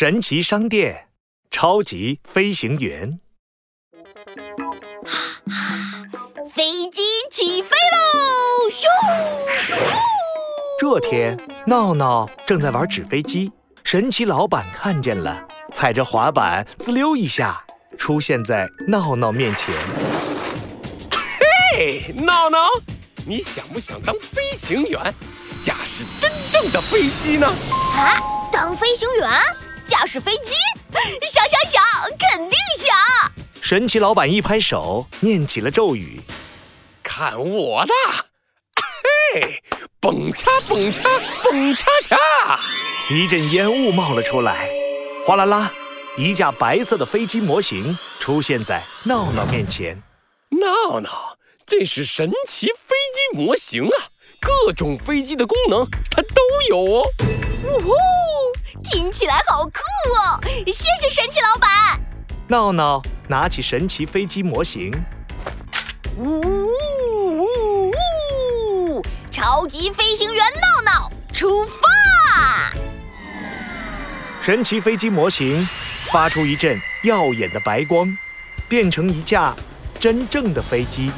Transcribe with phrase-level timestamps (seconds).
[0.00, 1.08] 神奇商店，
[1.50, 3.18] 超级飞行员。
[6.54, 8.70] 飞机起飞喽！
[8.70, 8.84] 咻
[9.58, 9.96] 咻咻！
[10.78, 13.50] 这天，闹闹正在玩纸飞机，
[13.82, 17.60] 神奇老板看见了，踩着滑板滋溜一下
[17.98, 19.74] 出现在闹闹面前。
[21.76, 22.68] 嘿，闹闹，
[23.26, 25.12] 你想不想当飞行员，
[25.60, 27.48] 驾驶真正的飞机呢？
[27.96, 28.22] 啊，
[28.52, 29.28] 当飞行员，
[29.98, 30.52] 驾驶飞机？
[31.26, 31.82] 想想想，
[32.20, 33.32] 肯定想！
[33.60, 36.20] 神奇老板一拍手，念起了咒语。
[37.02, 37.92] 看我的！
[39.34, 39.60] 嘿，
[39.98, 41.02] 蹦恰蹦恰
[41.42, 42.16] 蹦恰恰！
[43.10, 44.70] 一阵烟雾冒了出来，
[45.26, 45.72] 哗啦啦，
[46.16, 50.00] 一架白色的飞机模型出现在闹闹面前。
[50.50, 54.06] 闹闹，这是神奇飞机模型啊，
[54.40, 57.04] 各种飞机的功能它都有哦。
[57.64, 57.92] 呜呼，
[58.98, 60.40] 听起来好酷哦！
[60.66, 61.70] 谢谢神奇老板。
[62.48, 64.90] 闹闹拿起神奇飞机模型，
[66.16, 67.92] 呜呜
[68.90, 69.02] 呜！
[69.30, 72.72] 超级飞行员闹闹出发！
[74.42, 75.64] 神奇飞机模型
[76.10, 78.04] 发出一阵耀眼的白光，
[78.68, 79.54] 变成一架
[80.00, 81.12] 真正的飞机，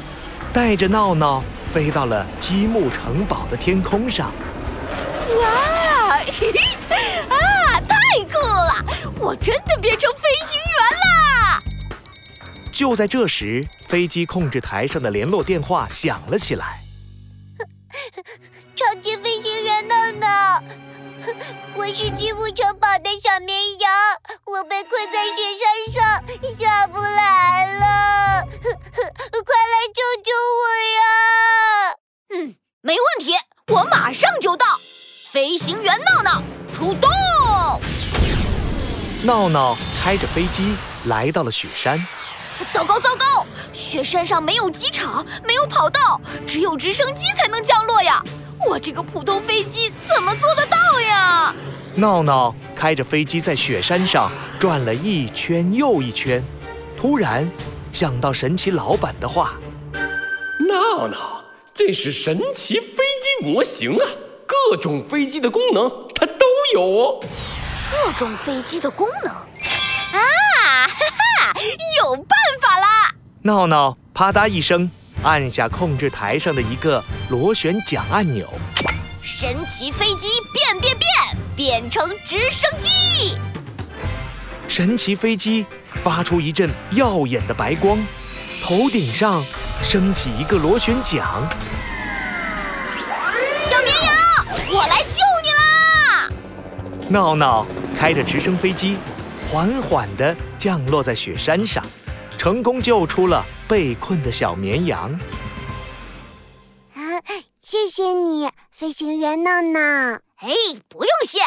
[0.53, 1.43] 带着闹闹
[1.73, 4.31] 飞到了积木城堡的天空上。
[5.41, 6.19] 哇！
[6.23, 6.60] 嘿嘿
[12.81, 16.79] 就在这时，飞机控制台上的联络电话响了起来。
[18.75, 20.63] 超级飞行员闹闹，
[21.77, 23.91] 我是积木城堡的小绵羊，
[24.47, 25.43] 我被困在雪
[25.93, 30.61] 山上，下不来了， 快来救救我
[30.97, 31.03] 呀！
[32.33, 33.35] 嗯，没问题，
[33.67, 34.65] 我马上就到。
[35.29, 36.43] 飞行员闹闹
[36.73, 37.07] 出动！
[39.23, 40.73] 闹闹开着飞机
[41.05, 42.03] 来到了雪山。
[42.73, 43.45] 糟糕糟糕！
[43.73, 48.21] 雪山上没有机场，没有跑道，只有直升机才能降落呀！
[48.67, 51.53] 我这个普通飞机怎么做得到呀？
[51.95, 56.43] 闹闹开着飞机在雪山上转了一圈又一圈，
[56.95, 57.49] 突然
[57.91, 59.55] 想到神奇老板的话
[60.69, 61.43] ：“闹闹，
[61.73, 64.07] 这是神奇飞机模型啊，
[64.45, 67.19] 各种飞机的功能它都有哦。
[67.91, 69.33] 各种飞机的功能
[72.03, 72.27] 有办
[72.61, 73.13] 法啦！”
[73.43, 74.89] 闹闹啪嗒一声
[75.23, 78.47] 按下控制台上的一个螺旋桨按钮，
[79.23, 81.09] 神奇飞机变变变，
[81.55, 83.37] 变成直升机！
[84.67, 85.65] 神奇飞机
[86.03, 87.97] 发出一阵耀眼的白光，
[88.63, 89.43] 头顶上
[89.83, 91.23] 升起一个螺旋桨。
[93.69, 94.15] 小绵羊，
[94.71, 96.29] 我来救你啦！
[97.09, 97.65] 闹闹
[97.97, 98.97] 开着直升飞机，
[99.49, 101.83] 缓缓地降落在雪山上。
[102.37, 105.11] 成功救出了被困的小绵羊。
[106.93, 107.01] 啊，
[107.63, 109.79] 谢谢你，飞行员闹闹。
[109.79, 110.53] 哎，
[110.87, 111.39] 不用谢，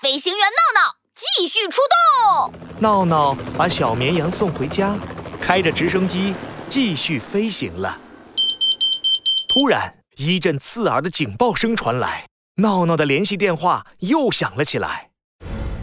[0.00, 2.54] 飞行员闹闹继续出动。
[2.78, 4.96] 闹闹把小绵羊送回家，
[5.38, 6.34] 开着直升机
[6.66, 7.98] 继续飞行了。
[9.50, 15.10] 突然，一阵刺耳的警报声传来，闹闹的联系电话又响了起来。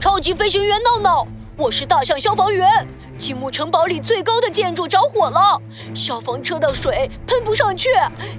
[0.02, 1.28] 超级飞行员闹闹，
[1.60, 2.88] 我是大象消防员。
[3.18, 5.62] 积木城堡里最高的建筑着火了，
[5.94, 7.90] 消防车的水喷不上去，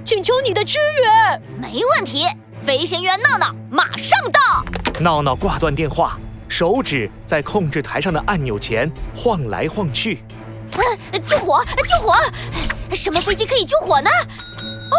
[0.03, 1.39] 请求你的支援。
[1.61, 2.25] 没问题，
[2.65, 4.99] 飞行员闹闹马上到。
[4.99, 6.17] 闹闹挂断电话，
[6.49, 10.23] 手指在控制台上的按钮前晃来晃去。
[11.27, 11.63] 救火！
[11.87, 12.15] 救火！
[12.95, 14.09] 什么飞机可以救火呢？
[14.89, 14.97] 哦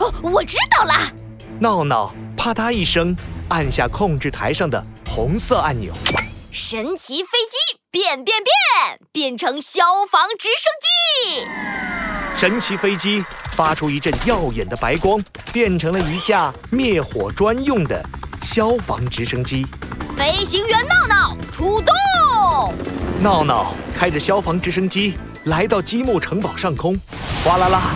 [0.00, 0.94] 哦，我知道了。
[1.58, 3.14] 闹闹啪嗒一声
[3.50, 5.92] 按下控制台上的红色按钮，
[6.52, 7.80] 神奇飞机。
[7.92, 11.46] 变变变，变成消防直升机！
[12.38, 13.24] 神奇飞机
[13.56, 15.20] 发出一阵耀眼的白光，
[15.52, 18.00] 变成了一架灭火专用的
[18.40, 19.66] 消防直升机。
[20.16, 22.72] 飞行员闹闹出动！
[23.20, 26.96] 闹闹开着消防直升机来到积木城堡上空，
[27.44, 27.90] 哗啦啦，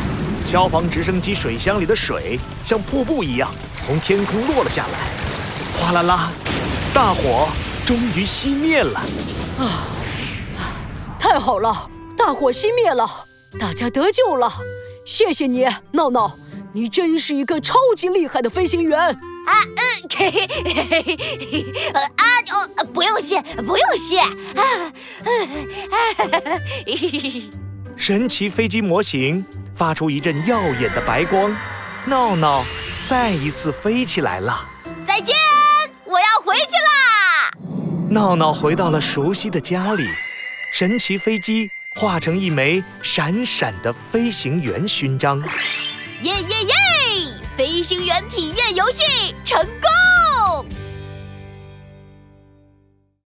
[0.45, 3.49] 消防直升机水箱里的水像瀑布一样
[3.87, 6.33] 从天空落了下来，哗啦啦，
[6.93, 7.49] 大火
[7.87, 9.01] 终于熄灭了。
[9.59, 9.87] 啊，
[11.19, 13.07] 太好了，大火熄灭了，
[13.61, 14.51] 大家得救了，
[15.07, 16.35] 谢谢你，闹闹，
[16.73, 19.15] 你真是一个超级厉害的飞行员啊！
[19.65, 24.33] 嗯，嘿嘿嘿嘿嘿，啊哦，不用谢，不用谢啊！
[25.23, 25.67] 嘿嘿
[26.87, 27.51] 嘿，
[27.97, 29.45] 神奇飞机模型
[29.77, 31.55] 发出一阵耀眼的白光，
[32.07, 32.65] 闹闹
[33.07, 34.67] 再一次飞起来了。
[35.07, 35.37] 再见，
[36.07, 37.14] 我要回去啦。
[38.11, 40.07] 闹闹回到了熟悉的家里，
[40.75, 45.39] 神奇飞机化成一枚闪闪的飞行员勋章。
[46.21, 46.75] 耶耶耶！
[47.57, 49.94] 飞行员体验游戏成功。